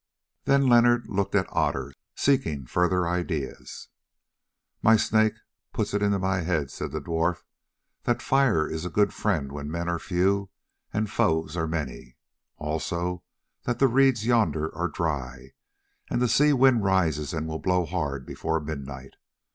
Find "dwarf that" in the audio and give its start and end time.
6.99-8.19